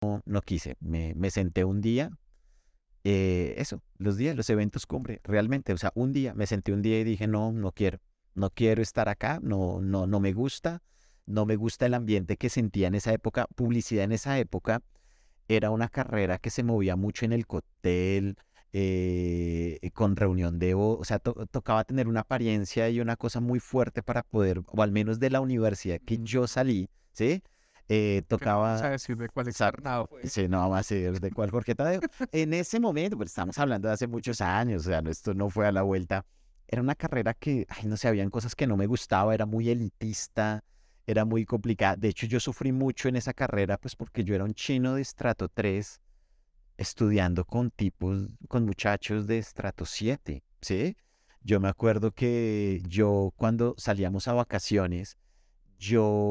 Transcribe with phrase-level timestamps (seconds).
[0.00, 0.76] no quise.
[0.80, 2.10] Me, me senté un día,
[3.04, 6.82] eh, eso, los días, los eventos cumbre, realmente, o sea, un día, me senté un
[6.82, 7.98] día y dije, no, no quiero,
[8.34, 10.82] no quiero estar acá, no, no, no me gusta,
[11.26, 14.82] no me gusta el ambiente que sentía en esa época, publicidad en esa época
[15.48, 18.36] era una carrera que se movía mucho en el cóctel,
[18.74, 24.02] eh, con reunión de, o sea, tocaba tener una apariencia y una cosa muy fuerte
[24.02, 27.42] para poder, o al menos de la universidad que yo salí, ¿sí?
[27.88, 28.80] Eh, tocaba...
[28.80, 32.00] No decir de cuál externado Sí, no vamos a decir de cuál Jorge Tadeo.
[32.32, 35.66] en ese momento, pues estamos hablando de hace muchos años, o sea, esto no fue
[35.66, 36.26] a la vuelta.
[36.66, 39.70] Era una carrera que, ay, no sé, habían cosas que no me gustaba, era muy
[39.70, 40.62] elitista,
[41.06, 41.96] era muy complicada.
[41.96, 45.00] De hecho, yo sufrí mucho en esa carrera, pues porque yo era un chino de
[45.00, 46.02] estrato 3
[46.76, 50.96] estudiando con tipos, con muchachos de estrato 7, ¿sí?
[51.42, 55.16] Yo me acuerdo que yo cuando salíamos a vacaciones,
[55.78, 56.26] yo